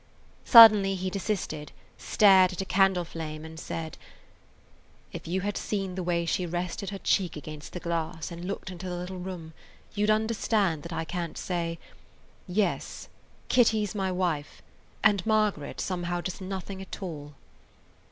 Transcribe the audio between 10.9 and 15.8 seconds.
I can't say, 'Yes, Kitty 's my wife, and Margaret